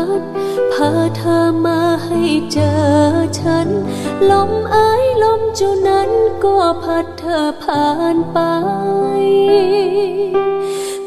[0.00, 0.22] พัด
[0.72, 2.20] พาเธอมาให้
[2.52, 2.72] เจอ
[3.38, 3.68] ฉัน
[4.30, 6.10] ลมเอ้ยลมจ้านั้น
[6.44, 8.38] ก็พัดเธอผ่านไป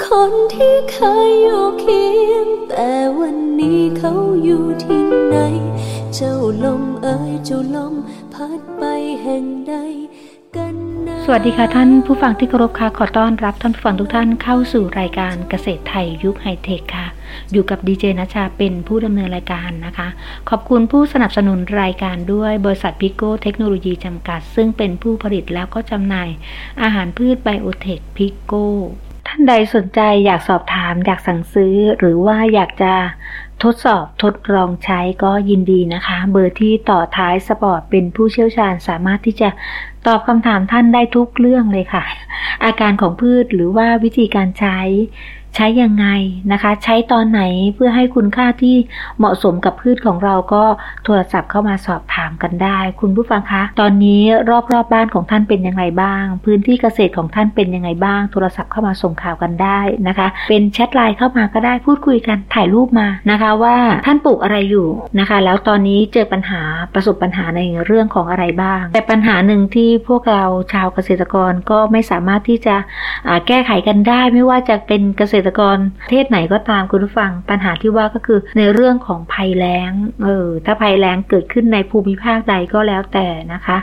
[0.06, 0.98] คนที่เค
[1.28, 5.38] ยอยู่เคียง แต่วันนี้เขาอยู่ที่ไหน
[6.16, 6.34] เจ้า
[6.64, 7.94] ลมเอ้ยเจ้าลม
[8.34, 8.84] พัดไป
[9.22, 9.74] แห่งใด
[11.26, 17.08] สวัสดีค่ะท่านผู้ฟังที่เคารพค่ะขอต้อนรับท่านผู้ฟังทุกท่านเข้าสู่รายการเกษตรไทยยุคไฮเทคค่ะ
[17.54, 20.08] อยู่กับดีเจนัชาเป็นผู้ดำเนินรายการนะคะ
[20.50, 26.30] ขอบคุณผู้สนับสนุนรายการด้วยบริษัทพิโก้เทคโนโลยีจำกัด ซึ่งเป็นผู้ผลิตแล้วก็จำหน่าย
[26.82, 28.68] อาหารพืชไบโอเทคพิโก้
[29.28, 32.94] ท่านใดสนใจอยากสอบถาม อยากสั่งซื้อ หรือว่าอยากจะ
[33.64, 39.50] ทดสอบทดลองใช้ก็ยินดีนะคะ เบอร์ที่ต่อท้าย spot เป็นผู้เชี่ยวชาญสามารถที่จะ
[40.08, 42.04] ตอบคำถามท่านได้ทุกเรื่องเลยค่ะ
[42.66, 44.78] อาการของพืชหรือว่าวิธีการใช้
[45.56, 46.08] ใช้ยังไง
[46.52, 47.42] นะคะ ใช้ตอนไหน
[47.76, 48.76] เพื่อให้คุณค่าที่
[49.18, 50.64] เหมาะสมกับพืชของเราก็
[51.06, 64.88] โทรศัพท์เข้ามาสอบถามกันได้ คุณผู้ฟังคะ ตอนนี้รอบๆบบ้านของท่านเป็นยังไงบ้าง พื้นที่เกษตรของท่านเป็นยังไงบ้าง โทรศัพท์เข้ามาส่งข่าวกันได้นะคะ เป็นแชทไลน์เข้ามาก็ได้พูดคุยกันถ่ายรูปมานะคะว่าท่านปลูกอะไรอยู่
[65.20, 66.62] นะคะ แล้วตอนนี้เจอปัญหา
[66.94, 70.44] ประสบปัญหาในเรื่องของอะไรบ้าง แต่ปัญหาหนึ่งที่พวกเรา
[70.74, 72.76] ชาวเกษตรกรก็ไม่สามารถที่จะ
[73.48, 79.92] แก้ไขกันได้ ไม่ว่าจะเป็นเกษตรกรประเทศไหนก็ตามคุณผู้ฟังปัญหาที่ว่าก็คือในเรื่องของภัยแล้ง
[80.24, 83.78] เออถ้าภัยแล้งเกิดขึ้นในภูมิภาคใดก็แล้วแต่นะคะ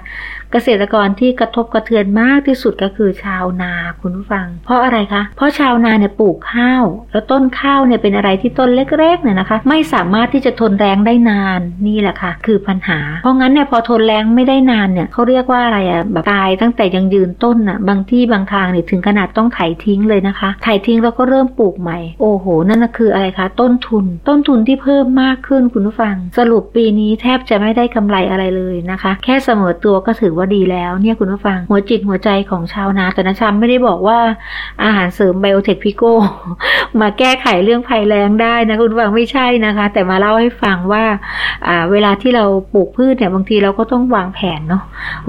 [0.53, 34.19] เกษตรกรที่กระทบกระเทือนมากที่สุดก็คือชาวนาคุณผู้ฟัง เพราะอะไรคะ เพราะชาวนาเนี่ยปลูกข้าว แล้วต้นข้าวเนี่ยเป็นอะไรที่ต้นเล็กๆเนี่ยนะคะ ไม่สามารถที่จะทนแรงได้นานนี่แหละค่ะ คือปัญหา เพราะงั้นเนี่ยพอทนแรงไม่ได้นานเนี่ยเขาเรียกว่าอะไรอะแบบตายตั้งแต่ยังยืนต้นอะบางที่บางทางเนี่ยถึงขนาดต้องไถทิ้งเลยนะคะไถทิ้งแล้วก็เริ่มปลูกใหม่ โอ้โห นั่นคืออะไรคะ ต้นทุน ต้นทุนที่เพิ่มมากขึ้นคุณผู้ฟัง สรุปปีนี้แทบจะไม่ได้กำไรอะไรเลยนะคะ แค่เสมอตัวก็ถือว่าดีแล้วเนี่ยคุณผู้ฟังหัวจิตหัวใจของชาวนาแต่นะชาไม่ได้บอกว่า
[34.85, 36.03] อาหารเสริมไบโอเทคพิโก
[37.01, 41.05] มาแก้ไขเรื่องภัยแรงได้นะคุณผู้ฟังไม่ใช่นะคะ แต่มาเล่าให้ฟังว่า
[41.91, 44.83] เวลาที่เราปลูกพืชเนี่ยบางทีเราก็ต้องวางแผนเนาะ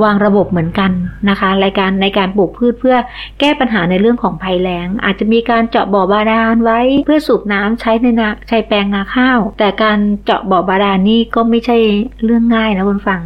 [0.03, 0.91] วางระบบเหมือนกัน
[1.29, 2.97] นะคะ รายการในการปลูกพืชเพื่อ
[3.39, 11.77] แก้ปัญหาในเรื่องของภัยแรงอาจจะมีการเจาะบ่อบาดาลไว้เพื่อสูบน้ำใช้ในนาใช้แปลงนาข้าว แต่การเจาะบ่อบาดาลนี่ก็ไม่ใช่
[12.23, 13.21] เรื่องง่ายนะคุณฟัง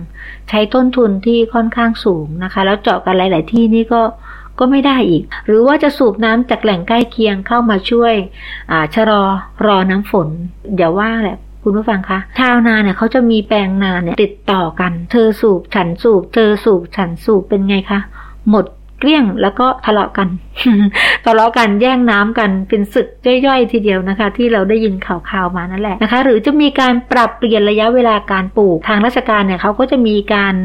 [0.49, 4.01] ใช้ต้นทุนที่ค่อนข้างสูงนะคะ แล้วเจาะกันหลาย ๆ ที่นี่ก็
[4.59, 8.13] ก็ไม่ได้อีก หรือว่าจะสูบน้ำจากแหล่งใกล้เคียงเข้ามาช่วย
[8.95, 9.23] ชะลอ
[9.65, 10.27] รอน้ำฝน
[10.77, 17.99] อย่าว่าแหละคุณผู้ฟังคะชาวนาเนี่ยเขาจะมีแปลงนาเนี่ยติดต่อกัน เธอสูบฉันสูบ เธอสูบฉันสูบเป็นไงคะ
[18.49, 18.65] หมด
[18.99, 20.27] เกลี้ยงแล้วก็ทะเลาะกัน
[21.25, 23.07] ทะเลาะกันแย่งน้ำกันเป็นศึก
[23.47, 30.55] ย่อยๆ ทีเดียวนะคะ ที่เราได้ยินข่าวๆมานั่นแหละนะคะ หรือจะมีการปรับเปลี่ยนระยะเวลาการปลูกทางราชการเนี่ยเขาก็จะมีการ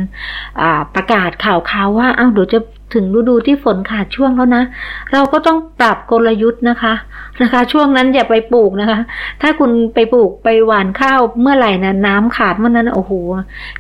[0.95, 2.61] ประกาศข่าวๆว่าอ้าวเดี๋ยวจะ
[2.95, 4.65] ถึงฤดูที่ฝนขาดช่วงแล้วนะ
[5.13, 6.95] เราก็ต้องปรับกลยุทธ์นะคะ
[7.43, 8.99] นะคะ ช่วงนั้นอย่าไปปลูกนะคะ
[9.43, 13.13] ถ้าคุณไปปลูกไปหว่านข้าวเมื่อไหร่นะน้ำขาดเมื่อนั้นโอ้โห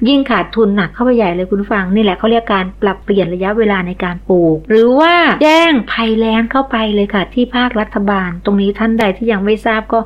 [0.09, 10.01] ยิ่งขาดทุนหนักเข้าไปใหญ่เลยคุณฟัง นี่แหละเขาเรียกการปรับเปลี่ยนระยะเวลาในการปลูก หรือว่าแจ้งภัยแล้งเข้าไปเลยค่ะ ที่ภาครัฐบาล ตรงนี้ท่านใดที่ยังไม่ทราบก็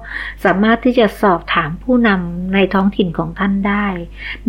[0.45, 3.87] สามารถที่จะสอบถามผู้นำในท้องถิ่นของท่านได้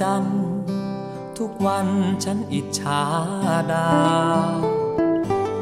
[0.00, 0.24] จัน
[1.38, 1.88] ทุกวัน
[2.24, 3.02] ฉันอิจฉา
[3.72, 3.90] ดา
[4.54, 4.58] ว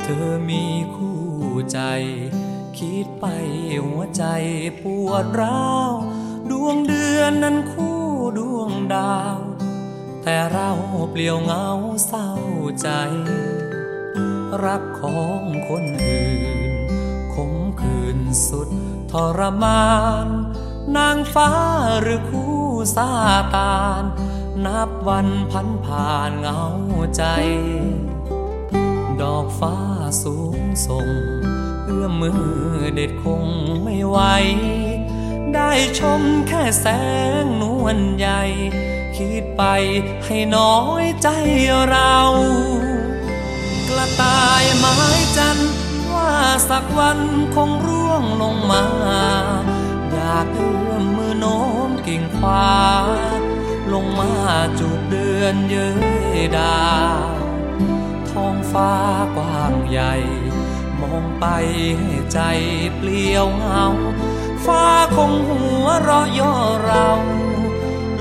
[0.03, 0.65] เธอมี
[0.95, 1.21] คู่
[1.73, 1.81] ใจ
[2.79, 3.27] คิดไป
[3.87, 4.25] หัวใจ
[4.83, 5.93] ปวดร้าว
[6.51, 8.01] ดวงเดือนนั้นคู่
[8.39, 9.39] ดวงดาว
[10.23, 10.71] แต่เรา
[11.11, 11.69] เปลี่ยวเหงา
[12.07, 12.31] เศร้า
[12.81, 12.89] ใจ
[14.65, 16.37] รักของคนอื่
[16.71, 16.73] น
[17.35, 18.71] คมคืนสุด
[19.13, 19.89] ทรมา
[20.27, 20.29] น
[20.97, 21.51] นางฟ้า
[22.03, 22.55] หรือคู่
[22.97, 23.11] ซา
[23.55, 24.05] ตาน
[24.67, 26.61] นับวันพันผ่านเหงา
[27.17, 27.23] ใจ
[29.21, 29.77] ดอกฟ้า
[30.23, 31.09] สูงส่ง
[31.85, 32.45] เอื้อมมือ
[32.95, 33.47] เด็ดคง
[33.83, 34.19] ไม่ไหว
[35.55, 36.87] ได้ชมแค่แส
[37.43, 38.43] งนวลใหญ่
[39.17, 39.63] คิดไป
[40.25, 41.29] ให้น้อยใจ
[41.91, 42.17] เรา
[43.89, 44.97] กระต่ายไม้
[45.37, 45.59] จัน
[46.13, 46.33] ว่า
[46.69, 47.21] สักวัน
[47.55, 48.85] คงร่วงลงมา
[50.13, 52.65] อยากเอื้อมมือโน้มกิ่งขวา
[53.93, 54.33] ลงมา
[54.79, 55.91] จูบเดือนเย้
[56.37, 56.85] ยดา
[57.37, 57.43] ว
[58.31, 58.93] ท้องฟ้า
[59.37, 60.15] กว้างใหญ่
[61.01, 61.47] มองไป
[61.99, 62.41] ให้ใจ
[62.97, 63.85] เปลี่ยวเหงา
[64.65, 64.85] ฟ้า
[65.17, 66.55] คงหัวเราะย่อ
[66.85, 67.09] เรา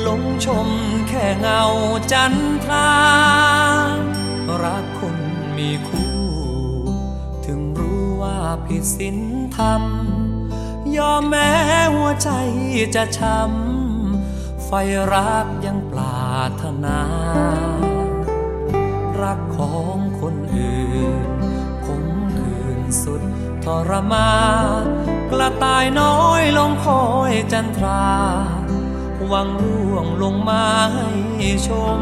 [0.07, 0.67] ลงชม
[1.09, 1.63] แค่เงา
[2.11, 2.33] จัน
[2.65, 2.91] ทรา
[4.63, 5.17] รักคน
[5.57, 6.17] มีคู่
[7.45, 9.17] ถึงรู้ว่าผิดศีล
[9.57, 9.83] ธรรม
[10.97, 11.51] ยอมแม้
[11.93, 12.29] หัวใจ
[12.95, 13.72] จะช้ำ
[14.73, 14.79] ฟ
[15.15, 16.99] รักยังปรารถนา
[19.21, 21.29] รักของคนอื่น
[21.85, 22.05] คง
[22.37, 23.21] คืนสุด
[23.63, 24.31] ทรมา
[25.31, 28.05] กระต่ายน้อยลงคอยจันทรา
[29.31, 30.65] วังร่วงลงมา
[31.37, 32.01] ให้ชม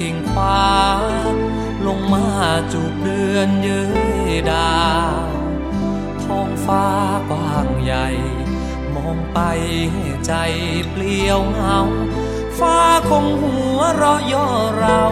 [0.00, 0.62] กิ่งขวา
[1.86, 2.26] ลงมา
[2.72, 3.84] จูบเดือนเย้
[4.30, 4.80] ยดา
[5.26, 5.30] ว
[6.24, 6.86] ท้องฟ้า
[7.30, 8.08] กว้างใหญ่
[8.94, 9.38] มองไป
[10.26, 10.32] ใจ
[10.90, 11.78] เปลี่ยวเหงา
[12.58, 12.78] ฟ้า
[13.08, 14.46] คงหัวเราะย่อ
[14.78, 15.02] เรา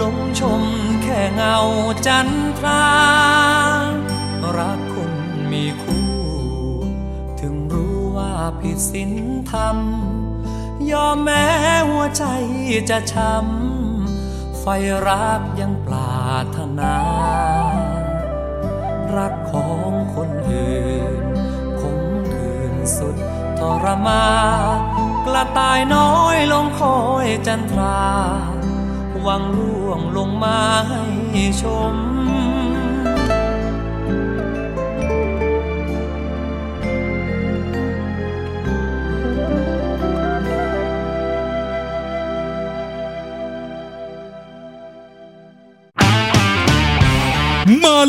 [0.00, 0.62] ลงชม
[1.02, 1.56] แค่เงา
[2.06, 2.86] จันทรา
[4.58, 5.14] รักคน
[5.52, 6.12] มีคู่
[7.40, 9.12] ถึงรู้ว่าผิดศีล
[9.50, 9.78] ธรรม
[10.90, 11.46] ยอมแม้
[11.88, 12.24] หัวใจ
[12.90, 13.69] จะช้ำ
[14.60, 14.66] ไฟ
[15.08, 16.96] รักยังปรารถนา
[19.16, 21.24] รักของคนอื่น
[21.80, 22.00] คง
[22.34, 23.16] คืนสุด
[23.58, 24.24] ทรมา
[25.26, 28.00] กระต่ายน้อยลงคอยจันทรา
[29.22, 31.94] หวังล่วงลงมาให้ชม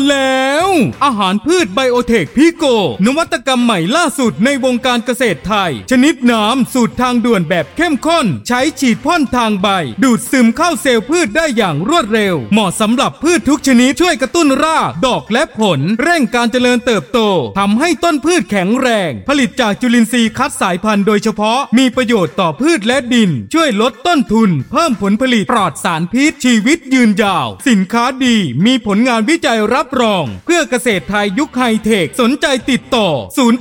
[0.72, 2.64] าแล้วอาหารพืชไบโอเทคพิโก
[3.06, 9.68] นวัตกรรมใหม่ล่าสุดในวงการเกษตรไทย ชนิดน้ำสูตรทางด่วนแบบเข้มข้น ใช้ฉีดพ่นทางใบ
[10.02, 17.20] ดูดซึมเข้าเซลล์พืชได้อย่างรวดเร็ว เหมาะสำหรับพืชทุกชนิดช่วยกระตุ้นรากดอกและผล เร่งการเจริญเติบโต
[17.58, 28.36] ทำให้ต้นพืชแข็งแรง ผลิตจากจุลินทรีย์คัดสายพันธุ์โดยเฉพาะมีประโยชน์ต่อพืชและดิน ช่วยลดต้นทุน เพิ่มผลผลิตปลอดสารพิษชีวิตยืนยาว สินค้าดี
[28.66, 33.08] มีผลงานวิจัยรับรอง เพื่อเกษตรไทยยุคไฮเทค สนใจติดต่อ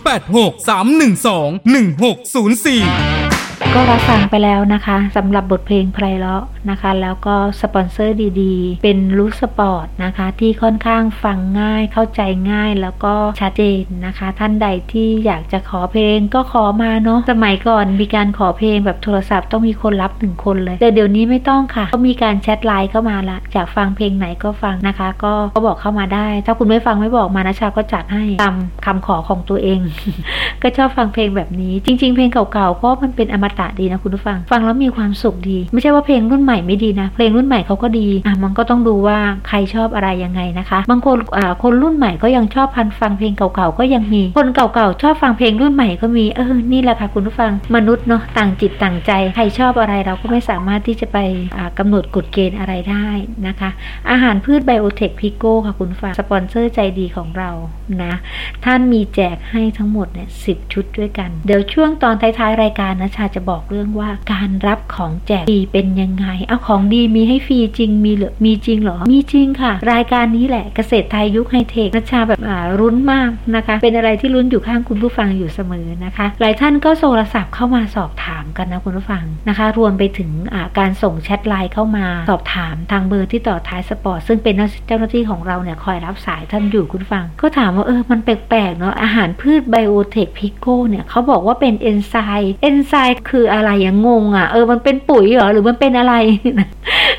[0.08, 0.72] 086 312
[3.36, 29.80] 1604 ก็รับฟังไปแล้วนะคะสำหรับบทเพลงไพเราะนะคะ แล้วก็สปอนเซอร์ดีๆ เป็นรู spot นะคะ ที่ค่อนข้างฟังง่ายเข้าใจง่ายแล้วก็ชัดเจนนะคะ ท่านใดที่อยากจะขอเพลงก็ขอมาเนาะสมัยก่อนมีการขอเพลงแบบโทรศัพท์ต้องมีคนรับหนึ่งคนเลย แต่เดี๋ยวนี้ไม่ต้องค่ะก็มีการแชทไลน์เข้ามาละอยากฟังเพลงไหนก็ฟังนะคะ ก็ก็บอกเข้ามาได้ ถ้าคุณไม่ฟังไม่บอกมานะชาก็จัดให้ตามคำขอของตัวเอง
[30.62, 51.18] ก็ชอบฟังเพลงแบบนี้ จริง ๆ เพลงเก่าๆเพราะมันเป็นอมตะดีนะคุณผู้ฟัง ฟังแล้วมีความสุขดี ไม่ใช่ว่าเพลงรุ่นใหม่ไม่ดีนะ เพลงรุ่นใหม่เขาก็ดีอะมันก็ต้องดูว่าใครชอบอะไรยังไงนะคะ บางคนอ่าคนรุ่นใหม่ก็ยังชอบพันฟังเพลงเก่าๆก็ยังมี คนเก่าๆชอบฟังเพลงรุ่นใหม่ก็มีเออนี่แหละค่ะคุณผู้ฟังมนุษย์เนาะต่างจิตต่างใจ ใครชอบอะไรเราก็ไม่สามารถที่จะไป
[51.58, 53.08] อ่ากำหนดกฎเกณฑ์อะไรได้
[53.48, 53.70] นะคะ
[54.10, 57.50] อาหารพืชไบโอเทคพิโก้ค่ะคุณผู้ฟังสปอนเซอร์ใจดีของเรา
[58.04, 58.14] นะ
[58.66, 72.40] ท่านมีแจกให้ทั้งหมดเนี่ยสิบชุดด้วยกัน เดี๋ยวช่วงตอนท้ายๆรายการนะชาจะบอกเรื่องว่าการรับของแจกฟรีเป็นยังไงเอาของดีมีให้ฟรีจริงมีเหรือมีจริงเหรอ มีจริงค่ะ รายการนี้แหละเกษตรไทยยุคไฮเทคนะชาแบบ
[72.80, 80.32] ลุ้นมากนะคะ เป็นอะไรที่ลุ้นอยู่ข้างคุณผู้ฟังอยู่เสมอนะคะ หลายท่านก็โทรศัพท์เข้ามาสอบถามกันนะคุณผู้ฟังนะคะ รวมไปถึง
[80.80, 84.56] การส่งแชทไลน์เข้ามาสอบถามทางเบอร์ที่ต่อท้าย spot ซึ่งเป็น
[84.88, 96.14] เจ้าหน้าที่ของเราเนี่ยคอยรับสายท่านอยู่คุณฟัง ก็ถามว่าเออมันแปลกๆเนาะอาหารพืชไบโอเทคพิโก้เนี่ยเขาบอกว่าเป็นเอนไซม์เอนไซม์คืออะไรอย่างงงอะเออมันเป็นปุ๋ยเหรอหรือมันเป็นอะไร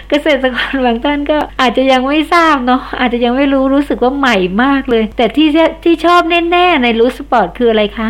[0.08, 5.48] เกษตรกรบางท่านก็อาจจะยังไม่ทราบเนาะอาจจะยังไม่รู้รู้สึกว่าใหม่มากเลย แต่ที่
[5.84, 8.08] ที่ชอบแน่ๆในรู้ spot คืออะไรคะ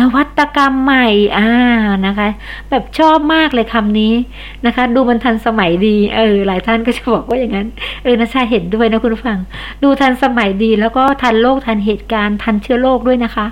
[0.00, 1.50] นวัตกรรมใหม่ อ่า
[2.06, 2.28] นะคะ
[2.70, 4.12] แบบชอบมากเลยคำนี้
[4.66, 7.66] นะคะ ดูมันทันสมัยดี เออ หลายท่านก็จะบอกว่าอย่างนั้น
[8.02, 9.38] เออนะชาเห็นด้วยนะคุณผู้ฟัง
[9.82, 13.46] ดูทันสมัยดี แล้วก็ทันโลกทันเหตุการณ์ ทันเชื้อโรคด้วยนะคะ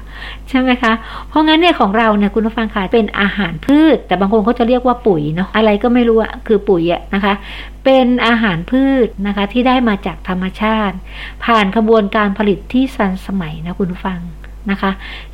[0.48, 0.92] ใช่ไหมคะ
[1.28, 7.34] เพราะงั้นเนี่ยของเราเนี่ยคุณผู้ฟังค่ะ เป็นอาหารพืช แต่บางคนเขาจะเรียกว่าปุ๋ยเนาะ อะไรก็ไม่รู้อะคือปุ๋ยอะนะคะ
[7.84, 10.96] เป็นอาหารพืชนะคะที่ได้มาจากธรรมชาติ
[11.44, 14.20] ผ่านขบวนการผลิตที่สันสมัยนะคุณฟัง
[14.70, 14.90] นะคะ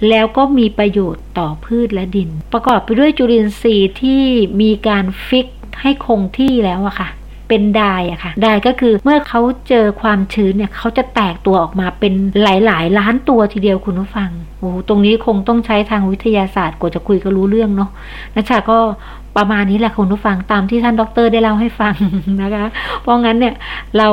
[0.08, 4.22] แล้วก็มีประโยชน์ต่อพืชและดิน ประกอบไปด้วยจุลินทรีย์ที่
[4.60, 5.46] มีการ fix
[5.80, 7.08] ให้คงที่แล้วอะค่ะ
[7.48, 12.12] เป็นดายอะค่ะดายก็คือเมื่อเขาเจอความชื้นเนี่ยเขาจะแตกตัวออกมาเป็น
[12.42, 17.90] หลายๆ ล้านตัวทีเดียวคุณผู้ฟังโอ้ตรงนี้คงต้องใช้ทางวิทยาศาสตร์กว่าจะคุยก็รู้เรื่องเนาะ
[18.34, 18.78] นะชาก็
[19.36, 21.94] ประมาณนี้แหละคุณผู้ฟังตามที่ท่านด็อกเตอร์ได้เล่าให้ฟัง
[22.42, 22.64] นะคะ
[23.02, 23.54] เพราะงั้นเนี่ย
[23.96, 24.08] เรา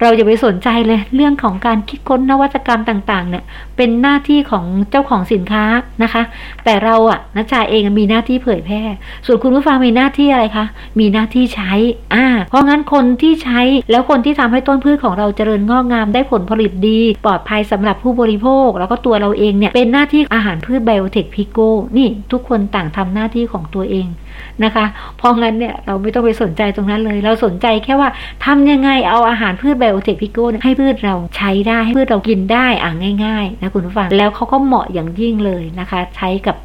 [0.00, 3.44] เราจะไปสนใจเลยเรื่องของการคิดค้นนวัตกรรมต่างๆ เนี่ย
[3.76, 5.64] เป็นหน้าที่ของเจ้าของสินค้า
[6.02, 6.22] นะคะ
[6.64, 8.82] แต่เราอะนัชชาเองมีหน้าที่เผยแพร่
[9.26, 10.66] ส่วนคุณผู้ฟังมีหน้าที่อะไรคะ
[11.00, 11.72] มีหน้าที่ใช้
[12.14, 24.06] อ่าเพราะงั้นคนที่ใช้แล้วคนที่ทำให้ต้นพืชของเราเจริญงอกงามได้ผลผลิตดี ปลอดภัยสำหรับผู้บริโภค แล้วก็ตัวเราเองเนี่ยเป็นหน้าที่อาหารพืชไบโอเทคพิโก้นี่ทุกคนต่างทำหน้าที่ของตัวเอง
[24.64, 24.84] นะคะ
[25.18, 28.08] เพราะงั้นเนี่ยเราไม่ต้องไปสนใจตรงนั้นเลย เราสนใจแค่ว่า
[28.44, 32.92] ทำยังไงเอาอาหารพืชไบโอเทคพิโก้ให้พืชเราใช้ได้ให้พืชเรากินได้อะ
[33.24, 36.56] ง่ายๆนะคุณผู้ฟังแล้วเขาก็เหมาะอย่างยิ่งเลยนะคะ ใช้กับ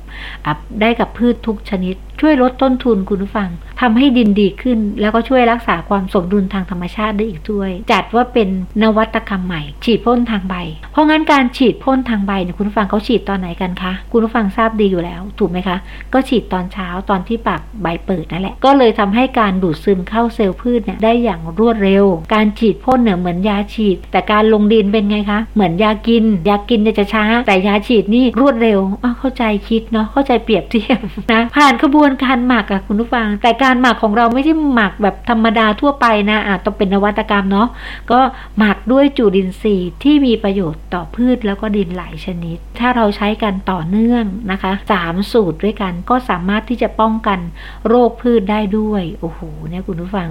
[0.82, 3.50] ได้กับพืชทุกชนิด ช่วยลดต้นทุนคุณผู้ฟัง
[3.82, 8.50] ทำให้ดินดีขึ้น แล้วก็ช่วยรักษาความสมดุลทางธรรมชาติได้อีกด้วย จัดว่าเป็น
[8.82, 10.56] นวัตกรรมใหม่ ฉีดพ่นทางใบ
[10.92, 15.78] เพราะงั้นการฉีดพ่นทางใบเนี่ยคุณผู้ฟังเขาฉีดตอนไหนกันคะ คุณผู้ฟังทราบดีอยู่แล้ว ถูกไหมคะ
[16.14, 28.80] ก็ฉีดตอนเช้าตอนที่ปากใบเปิดนั่นแหละ ก็เลยทำให้การดูดซึมเข้าเซลล์พืชเนี่ยได้อย่างรวดเร็ว การฉีดพ่นเนี่ยเหมือนยาฉีด แต่การลงดินเป็นไงคะ เหมือนยากิน ยากินจะช้า แต่ยาฉีดนี่รวดเร็ว
[29.20, 31.00] เข้าใจคิดเนาะเข้าใจเปรียบเทียบ
[31.34, 37.68] นะผ่านกระบวนการหมักอะคุณผู้ฟัง แต่การหมักของเราไม่ใช่หมักแบบธรรมดาทั่วไปนะอาจต้องเป็นนวัตกรรมเนาะ
[38.12, 38.20] ก็
[38.58, 47.40] หมักด้วยจุลินทรีย์ที่มีประโยชน์ต่อพืชแล้วก็ดินหลายชนิด ถ้าเราใช้กันต่อเนื่องนะคะสามสูตรด้วยกันก็สามารถที่จะป้องกัน
[47.88, 49.40] โรคพืชได้ด้วยโอ้โห
[49.70, 50.30] เนี่ยคุณผู้ฟัง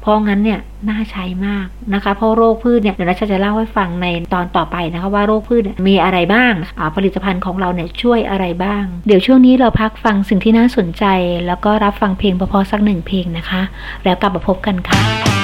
[0.00, 6.52] เพราะงั้นเนี่ยน่าใช้มากนะคะ เพราะโรคพืชเนี่ยเดี๋ยวเราจะเล่าให้ฟังในตอนต่อไปนะคะว่าโรคพืชมีอะไรบ้าง
[6.96, 11.04] ผลิตภัณฑ์ของเราเนี่ยช่วยอะไรบ้างเดี๋ยวช่วงนี้เราพักฟังสิ่งที่น่าสนใจ
[11.46, 13.62] แล้วก็รับฟังเพลงพอๆสักหนึ่งเพลงนะคะ
[14.04, 15.39] แล้วกลับมาพบกันค่ะ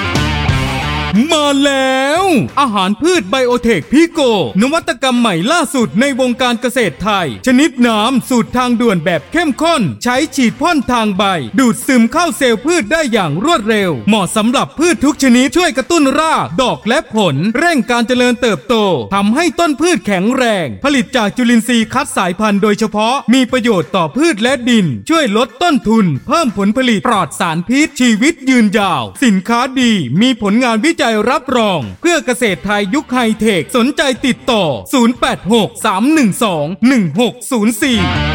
[1.14, 2.24] มาแล้ว
[2.60, 4.20] อาหารพืชไบโอเทคพิโก
[4.62, 11.24] นวัตกรรมใหม่ล่าสุดในวงการเกษตรไทย ชนิดน้ำสูตรทางด่วนแบบเข้มข้น ใช้ฉีดพ่นทางใบ
[11.58, 18.74] ดูดซึมเข้าเซลล์พืชได้อย่างรวดเร็ว เหมาะสำหรับพืชทุกชนิดช่วยกระตุ้นราก ดอกและผล เร่งการเจริญเติบโต
[19.14, 34.64] ทำให้ต้นพืชแข็งแรง ผลิตจากจุลินทรีย์คัดสายพันธุ์โดยเฉพาะมีประโยชน์ต่อพืชและดิน ช่วยลดต้นทุน เพิ่มผลผลิตปลอดสารพิษชีวิตยืนยาว สินค้าดีมีผลงานวิจัยรับรอง เพื่อเกษตรไทยยุคไฮเทค สนใจติดต่อ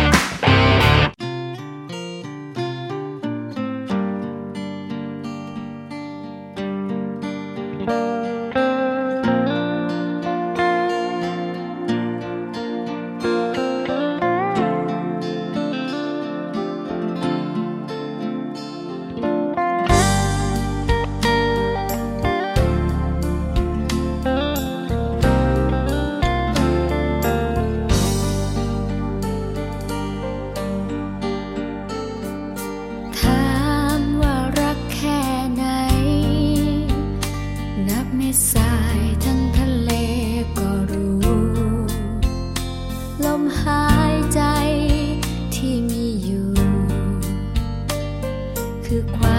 [48.93, 49.30] คือความ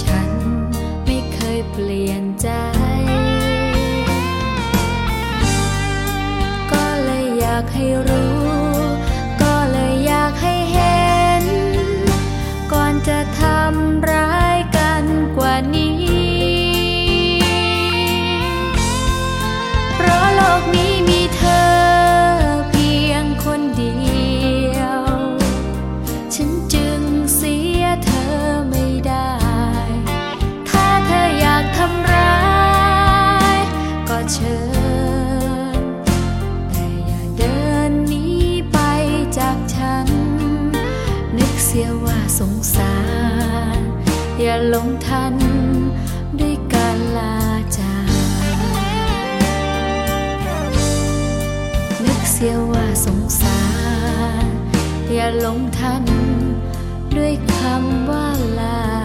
[0.00, 0.30] ฉัน
[1.04, 2.48] ไม่เคยเปลี่ยนใจ
[6.70, 8.41] ก็เลยอยากให้รู้
[55.22, 56.04] อย่าหลงทัน
[57.16, 58.26] ด้วยคำว่า
[58.58, 59.01] ลา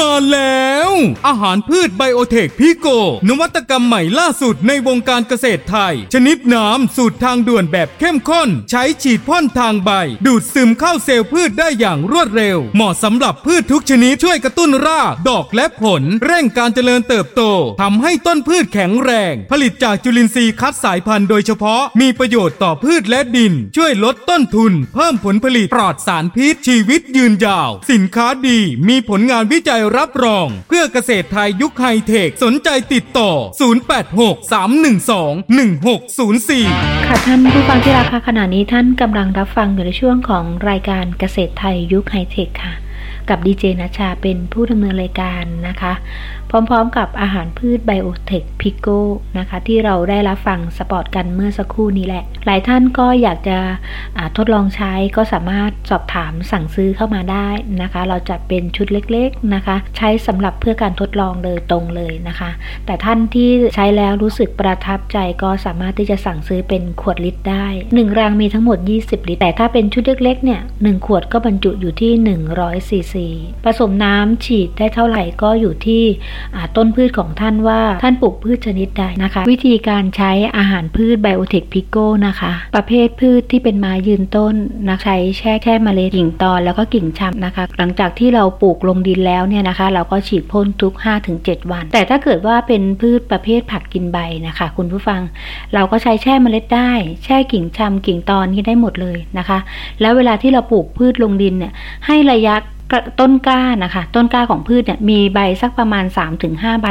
[0.00, 0.90] มาแล้ว
[1.26, 2.86] อาหารพืชไบโอเทคพิโก
[3.28, 9.90] นวัตกรรมใหม่ล่าสุดในวงการเกษตรไทย ชนิดน้ำสูตรทางด่วนแบบเข้มข้น ใช้ฉีดพ่นทางใบ
[10.26, 17.42] ดูดซึมเข้าเซลล์พืชได้อย่างรวดเร็ว เหมาะสำหรับพืชทุกชนิดช่วยกระตุ้นรากดอกและผล เร่งการเจริญเติบโต
[17.82, 28.58] ทำให้ต้นพืชแข็งแรง ผลิตจากจุลินทรีย์คัดสายพันธุ์โดยเฉพาะมีประโยชน์ต่อพืชและดิน ช่วยลดต้นทุน เพิ่มผลผลิตปลอดสารพิษชีวิตยืนยาว สินค้าดี
[28.88, 33.30] มีผลงานวิจัยรับรอง เพื่อเกษตรไทยยุคไฮเทค สนใจติดต่อ
[34.18, 42.74] 0863121604 ค่ะท่านผู้ฟังที่รักค่ะขณะนี้ท่านกำลังรับฟังอยู่ในช่วงของรายการเกษตรไทยยุคไฮเทคค่ะ
[43.28, 45.92] กับดีเจนชาเป็นผู้ดำเนินรายการนะคะ
[46.50, 49.00] พร้อมๆ กับอาหารพืชไบโอเทคพิโก้
[49.38, 53.58] นะคะ ที่เราได้รับฟัง spot กันเมื่อสักครู่นี้แหละ หลายท่านก็อยากจะ
[54.36, 57.48] ทดลองใช้ก็สามารถสอบถามสั่งซื้อเข้ามาได้
[57.82, 62.50] นะคะ เราจัดเป็นชุดเล็กๆนะคะ ใช้สำหรับเพื่อการทดลองเลยตรงเลยนะคะ
[62.86, 72.12] แต่ท่านที่ใช้แล้วรู้สึกประทับใจก็สามารถที่จะสั่งซื้อเป็นขวดลิตรได้ 1 รังมีทั้งหมด 20 ลิตร แต่ถ้าเป็นชุดเล็กๆเนี่ย1ขวดก็บรรจุอยู่ที่
[72.50, 73.26] 100ซีซี
[73.64, 76.04] ผสมน้ำฉีดได้เท่าไหร่ก็อยู่ที่
[76.76, 84.54] ต้นพืชของท่านว่าท่านปลูกพืชชนิดใดนะคะ วิธีการใช้อาหารพืชไบโอเทคพิโก้นะคะ ประเภทพืชที่เป็นไม้ยืนต้น
[84.88, 90.94] นะใช้แช่แค่เมล็ดกิ่งตอนแล้วก็กิ่งชำนะคะ หลังจากที่เราปลูกลงดินแล้วเนี่ยนะคะ เราก็ฉีดพ่นทุก
[91.32, 95.20] 5-7 วัน แต่ถ้าเกิดว่าเป็นพืชประเภทผักกินใบนะคะ คุณผู้ฟัง
[95.74, 96.92] เราก็ใช้แช่เมล็ดได้
[97.24, 99.58] แช่กิ่งชำกิ่งตอนนี้ได้หมดเลยนะคะ
[100.00, 101.72] แล้วเวลาที่เราปลูกพืชลงดินเนี่ย
[102.06, 102.54] ให้ระยะ
[103.20, 106.04] ต้นกล้านะคะ ต้นกล้าของพืชเนี่ยมีใบสักประมาณ
[106.44, 106.88] 3-5 ใบ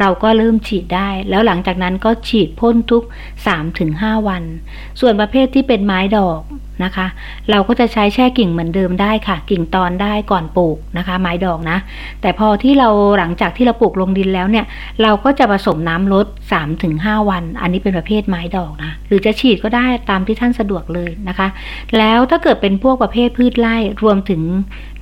[0.00, 3.02] เราก็เริ่มฉีดได้ แล้วหลังจากนั้นก็ฉีดพ่นทุก
[3.64, 4.42] 3-5 วัน
[5.00, 6.40] ส่วนประเภทที่เป็นไม้ดอก
[6.84, 7.06] นะคะ
[7.50, 11.78] เราก็จะใช้แช่กิ่งเหมือนเดิมได้ค่ะ กิ่งตอนได้ก่อนปลูกนะคะ ไม้ดอกนะ
[12.20, 12.88] แต่พอที่เรา
[13.18, 14.66] หลังจากที่เราปลูกลงดินแล้วเนี่ย
[15.02, 16.26] เราก็จะผสมน้ำลด
[16.78, 21.48] 3-5 วัน อันนี้เป็นประเภทไม้ดอกนะ หรือจะฉีดก็ได้ตามที่ท่านสะดวกเลยนะคะ
[21.98, 24.42] แล้วถ้าเกิดเป็นพวกประเภทพืชไร่รวมถึง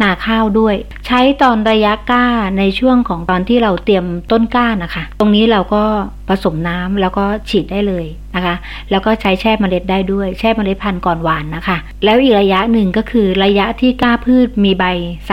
[0.03, 0.75] นาข้าวด้วย
[1.07, 2.27] ใช้ตอนระยะก้า
[2.59, 5.85] ในช่วงของตอนที่เราเตรียมต้นก้านะคะ ตรงนี้เราก็
[6.29, 8.55] ผสมน้ำแล้วก็ฉีดได้เลยนะคะ
[8.91, 14.85] แล้วก็ใช้แช่เมล็ดได้ด้วยแช่เมล็ดพันธุ์ก่อนหวานนะคะ แล้วอีกระยะหนึ่งก็คือระยะที่ก้าพืชมีใบ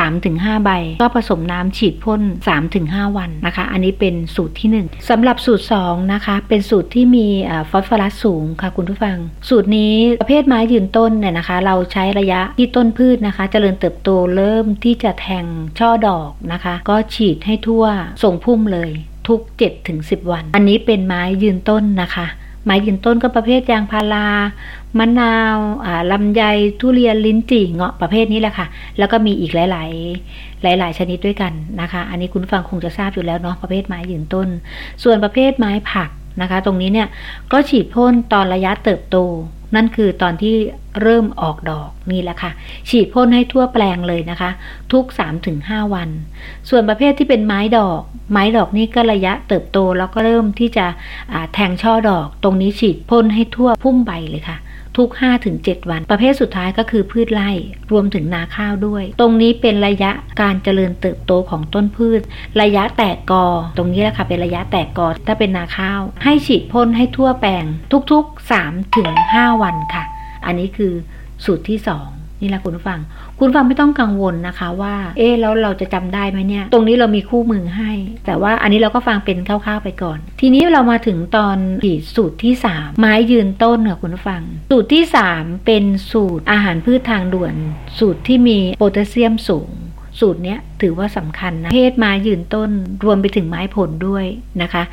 [0.08, 2.22] 3-5 ใบ ก็ผสมน้ำฉีดพ่น
[2.70, 7.28] 3-5 วันนะคะ อันนี้เป็นสูตรที่ 1สำหรับสูตร 2 นะคะ เป็นสูตรที่มี
[7.70, 9.18] ฟอสฟอรัสสูงค่ะคุณผู้ฟัง
[9.50, 15.46] สูตรนี้ประเภทไม้ยืนต้นเนี่ยนะคะ เราใช้ระยะที่ต้นพืชนะคะ เจริญเติบโตเริ่มที่จะแทง
[15.80, 17.84] ช่อดอกนะคะ ก็ฉีดให้ทั่ว
[18.24, 18.92] ส่งพุ่มเลย
[19.28, 19.42] ทุก
[19.86, 22.28] 7-10 วัน อันนี้เป็นไม้ยืนต้นนะคะ
[22.66, 24.26] ไม้ยืนต้นก็ประเภทยางพารา
[24.98, 25.58] มะนาว
[26.12, 26.44] ลำไย
[26.80, 29.84] ทุเรียนลิ้นจี่เงาะประเภทนี้แหละค่ะ แล้วก็มีอีกหลา
[30.74, 34.48] ย ๆ หลาย ๆ ชนิดด้วยกันนะคะ อันนี้คุณฟังคงจะทราบอยู่แล้วเนาะประเภทไม้ยืนต้น
[35.04, 36.10] ส่วนประเภทไม้ผัก
[36.42, 37.08] นะคะ ตรงนี้เนี่ย
[37.52, 39.18] ก็ฉีดพ่นตอนระยะเติบโต
[39.76, 40.56] นั่นคือตอนที่
[41.02, 42.52] เริ่มออกดอกนี่แหละค่ะ
[42.90, 44.50] ฉีดพ่นให้ทั่วแปลงเลยนะคะ
[44.92, 45.06] ทุก
[45.50, 46.10] 3-5 วัน
[46.70, 50.86] ส่วนประเภทที่เป็นไม้ดอก ไม้ดอกนี่ก็ระยะเติบโตแล้วก็เริ่มที่จะ
[51.54, 54.58] แทงช่อดอก ตรงนี้ฉีดพ่นให้ทั่วพุ่มใบเลยค่ะ
[54.98, 55.10] ทุก
[55.50, 57.50] 5-7 วัน ประเภทสุดท้ายก็คือพืชไร่
[57.92, 62.22] รวมถึงนาข้าวด้วย ตรงนี้เป็นระยะการเจริญเติบโตของต้นพืช
[62.62, 63.46] ระยะแตกกอ
[63.78, 67.66] ตรงนี้แหละค่ะเป็นระยะแตกกอ ถ้าเป็นนาข้าว ให้ฉีดพ่นให้ทั่วแปลง
[68.12, 68.52] ทุกๆ
[68.92, 70.04] 3-5 วันค่ะ
[70.46, 70.94] อันนี้คือ
[71.46, 73.00] สูตรที่ 2 นี่แหละคุณฟัง
[73.39, 77.91] คุณฟังไม่ต้องกังวลนะคะว่า เอ๊แล้วเราจะจำได้ไหมเนี่ย ตรงนี้เรามีคู่มือให้
[78.26, 81.58] แต่ว่าอันนี้เราก็ฟังเป็นคร่าวๆไปก่อน ทีนี้เรามาถึงตอน
[82.15, 85.04] สูตรที่ 3 ไม้ยืนต้นค่ะคุณฟัง สูตรที่
[85.36, 87.54] 3 เป็นสูตรอาหารพืชทางด่วน
[88.00, 89.69] สูตรที่มีโพแทสเซียมสูง
[90.19, 92.69] สูตรนี้ถือว่าสำคัญนะเพศไม้ยืนต้น
[93.04, 94.25] รวมไปถึงไม้ผลด้วย
[94.62, 94.84] นะคะ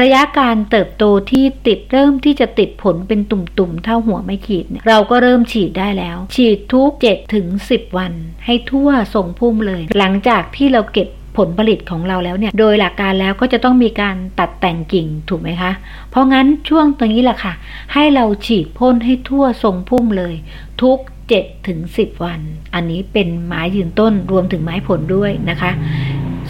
[0.00, 8.12] ระยะการเติบโตที่ติดเริ่มที่จะติดผลเป็นตุ่มๆ เท่าหัวไม่ขีดเเราก็เริ่มฉีดได้แล้ว ฉีดทุก7ถึง10 วัน
[8.44, 15.72] ให้ทั่วส่งพุ่มเลย หลังจากที่เราเก็บ ผลผลิตของเราแล้วเนี่ย โดยหลักการแล้วก็จะต้องมีการตัดแต่งกิ่งถูกไหมคะ
[16.10, 17.52] เพราะงั้นช่วงตรงนี้แหละค่ะ
[17.92, 20.34] ให้เราฉีดพ่นให้ทั่วทรงพุ่มเลย
[20.82, 20.98] ทุก
[21.32, 22.40] 7ถึง10 วัน
[22.74, 25.70] อันนี้เป็นไม้ยืนต้นรวมถึงไม้ผลด้วยนะคะ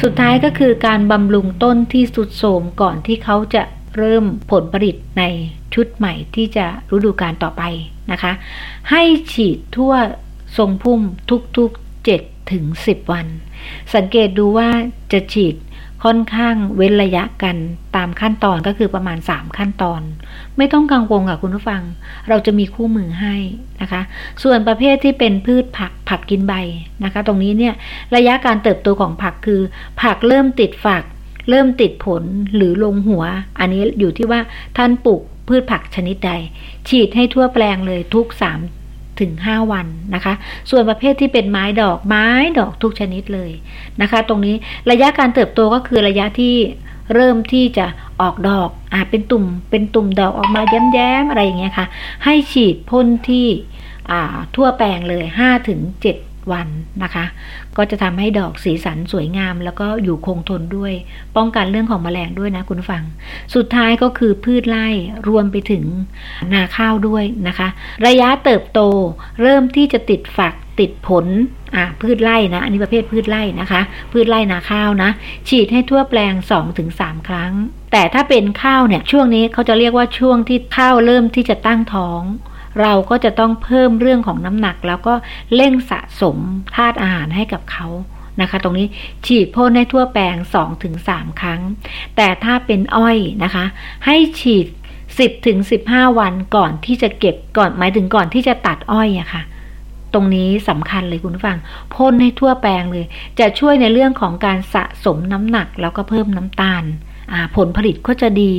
[0.03, 3.63] สุดท้ายก็คือการบำรุงต้นที่สุดโทมก่อนที่เขาจะ
[3.97, 5.23] เริ่มผลผลิตใน
[5.75, 7.63] ชุดใหม่ที่จะฤดูการต่อไป
[8.13, 8.33] นะคะ
[8.91, 9.95] ให้ฉีดทั่ว
[10.57, 11.01] ทรงพุ่ม
[11.57, 13.27] ทุกๆ7ถึง10 วัน
[13.95, 14.69] สังเกตดูว่า
[15.13, 15.57] จะฉีด
[16.05, 17.57] ค่อนข้างเว้นระยะกัน
[17.97, 20.01] ตามขั้นตอนก็คือประมาณ 3 ขั้นตอน
[20.57, 21.83] ไม่ต้องกังวลค่ะคุณผู้ฟัง
[22.29, 23.35] เราจะมีคู่มือให้
[23.81, 24.03] นะคะ
[24.43, 26.55] ส่วนประเภทที่เป็นพืชผักผักกินใบ
[27.05, 27.75] นะคะ ตรงนี้เนี่ย
[28.17, 29.61] ระยะการเติบโตของผักคือ
[30.03, 31.05] ผักเริ่มติดฝัก
[31.51, 32.23] เริ่มติดผล
[32.55, 33.25] หรือลงหัว
[33.59, 34.41] อันนี้อยู่ที่ว่า
[34.77, 36.33] ท่านปลูกพืชผักชนิดใด
[36.89, 38.27] ฉีดให้ทั่วแปลงเลยทุก
[38.61, 38.84] 3
[39.21, 40.35] ถึง 5 วันนะคะ
[40.71, 42.27] ส่วนประเภทที่เป็นไม้ดอกไม้
[42.59, 43.51] ดอกทุกชนิดเลย
[44.01, 44.55] นะคะ ตรงนี้
[44.91, 46.55] ระยะการเติบโตก็คือระยะที่
[47.15, 47.87] เริ่มที่จะ
[48.21, 51.87] ออกดอกอ่าเป็นตุ่มเป็นตุ่มดอกออกมาแย้มๆอะไรอย่างเงี้ยค่ะ
[52.25, 53.47] ให้ฉีดพ่นที่
[54.11, 55.81] อ่าทั่วแปลงเลย5ถึง
[56.45, 56.69] 7 วัน
[57.03, 57.25] นะคะ
[57.77, 60.93] ก็จะทำให้ดอกสีสันสวยงาม แล้วก็อยู่คงทนด้วย
[61.37, 63.03] ป้องกันเรื่องของแมลงด้วยนะคุณฟัง
[63.55, 64.87] สุดท้ายก็คือพืชไร่
[65.29, 65.85] รวมไปถึง
[66.53, 67.69] นาข้าวด้วยนะคะ
[68.07, 68.81] ระยะเติบโต
[69.43, 71.27] เริ่มที่จะติดฝักติดผล
[71.75, 73.81] อ่าพืชไร่นะ อันนี้ประเภทพืชไร่นะคะ
[74.13, 75.11] พืชไร่นาข้าวนะ
[75.49, 76.35] ฉีดให้ทั่วแปลง
[76.81, 77.53] 2-3 ครั้ง
[77.93, 82.23] แต่ถ้าเป็นข้าวเนี่ยช่วงนี้เขาจะเรียกว่าช่วงที่ข้าวเริ่มที่จะตั้งท้อง
[82.81, 85.15] เราก็จะต้องเพิ่มเรื่องของน้ำหนัก แล้วก็
[85.55, 86.37] เร่งสะสม
[86.75, 87.87] ธาตุอาหารให้กับเขา
[88.41, 88.87] นะคะ ตรงนี้
[89.27, 90.37] ฉีดพ่นให้ทั่วแปลง
[90.89, 91.61] 2-3 ครั้ง
[92.17, 93.65] แต่ถ้าเป็นอ้อยนะคะ
[94.07, 94.67] ให้ฉีด
[95.43, 99.43] 10-15 วันก่อนที่จะเก็บก่อนหมายถึงก่อนที่จะตัดอ้อยอะค่ะ
[100.15, 101.59] ตรงนี้สำคัญเลยคุณผู้ฟัง
[101.95, 103.05] พ่นให้ทั่วแปลงเลย
[103.39, 106.85] จะช่วยในเรื่องของการสะสมน้ำหนักแล้วก็เพิ่มน้ำตาล
[107.57, 108.53] ผลผลิตก็จะดี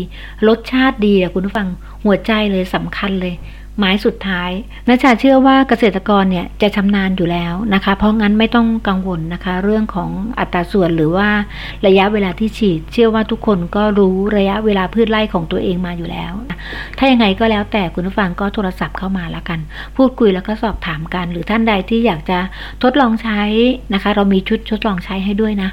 [0.48, 1.68] รสชาติดีอะคุณผู้ฟัง
[2.06, 3.34] หัวใจเลยสำคัญเลย
[3.80, 4.52] หมายสุดท้าย
[4.88, 10.10] นัชชาเชื่อว่าเกษตรกรเนี่ยจะชำนาญอยู่แล้วนะคะ เพราะงั้นไม่ต้องกังวลนะคะ เรื่องของ
[10.40, 11.30] อัตราส่วนหรือว่า
[11.88, 16.34] ระยะเวลาที่ฉีด เชื่อว่าทุกคนก็รู้ระยะเวลาพืชไร่ของตัวเองมาอยู่แล้ว
[16.98, 19.60] ถ้ายังไงก็แล้วแต่คุณผู้ฟังก็โทรศัพท์เข้ามาแล้วกัน
[19.98, 22.40] พูดคุยแล้วก็สอบถามกัน หรือท่านใดที่อยากจะ
[22.84, 23.42] ทดลองใช้
[23.94, 25.70] นะคะ เรามีชุดทดลองใช้ให้ด้วยนะ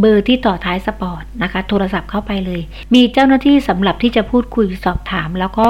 [0.00, 2.60] เบอร์ที่ต่อท้าย spot นะคะ โทรศัพท์เข้าไปเลย
[2.94, 5.68] มีเจ้าหน้าที่สำหรับที่จะพูดคุยสอบถาม แล้วก็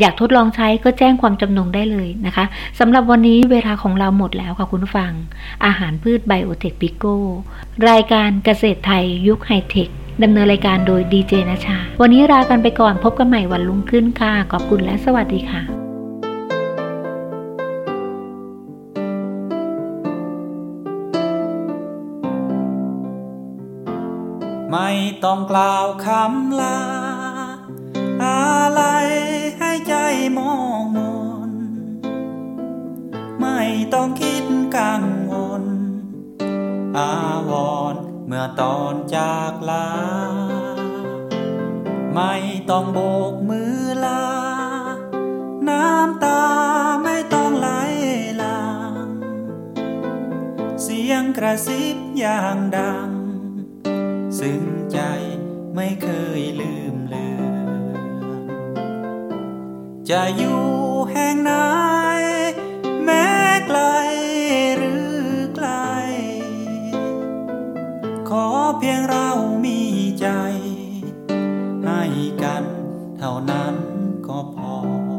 [0.00, 2.44] อยากทดลองใช้ก็แจ้งความจำนงได้เลยนะคะ
[2.78, 5.12] สำหรับวันนี้เวลาของเราหมดแล้วค่ะคุณฟัง
[5.66, 7.16] อาหารพืชไบโอเทคปิโก้
[7.88, 9.88] รายการเกษตรไทยยุคไฮเทค
[10.22, 15.62] ดำเนินรายการโดยดีเจนะชา วันนี้ลากันไปก่อนพบกันใหม่วันรุ่งขึ้นค่ะ ขอบคุณและสวัสดีค่ะ
[24.72, 24.90] ไม่
[25.24, 26.99] ต้องกล่าวคำลา
[34.76, 35.64] กังวล
[36.98, 37.14] อา
[37.48, 37.50] ว
[37.92, 37.94] ร
[38.26, 39.88] เมื่อตอนจากลา
[42.14, 42.34] ไม่
[42.70, 42.98] ต้องโบ
[43.32, 44.24] กมือลา
[45.68, 46.42] น้ำตา
[47.04, 47.68] ไม่ต้องไหล
[48.38, 48.64] หลั
[49.04, 49.08] ง
[50.82, 53.10] เสียงกระซิบอย่างดัง
[54.38, 54.98] ซึ่งใจ
[55.74, 56.08] ไม่เค
[56.40, 58.44] ยลืมเลือน
[60.10, 60.62] จะอยู่
[61.10, 61.52] แห่งไหน
[74.26, 75.09] ก็พอ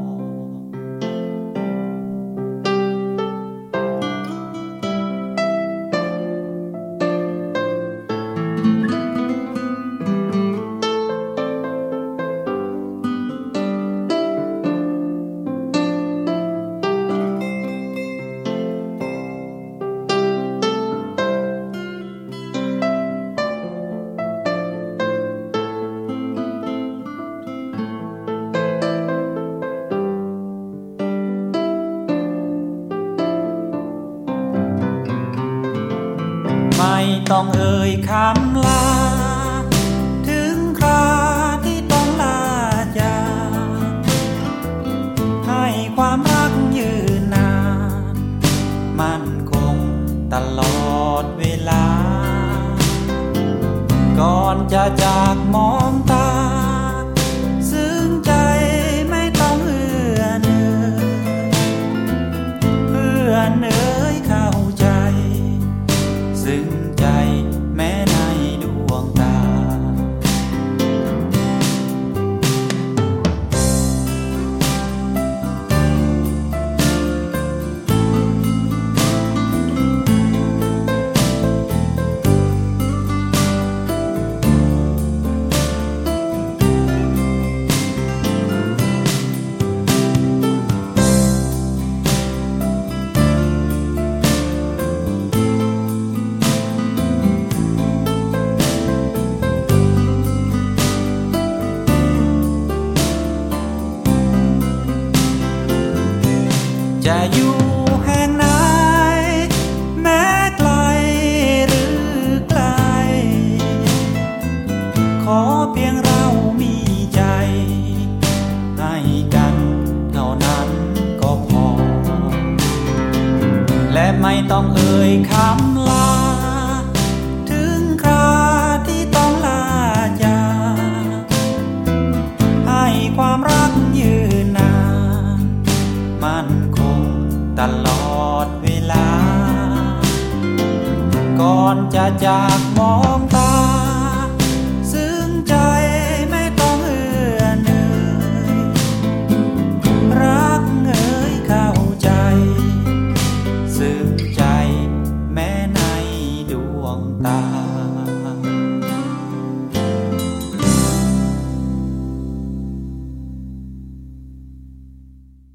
[54.21, 56.20] ก่อนจะจากมองตา